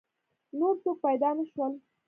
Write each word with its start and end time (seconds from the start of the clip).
نور 0.59 0.75
څوک 0.83 0.97
پیدا 1.05 1.29
نه 1.37 1.43
شول. 1.51 1.73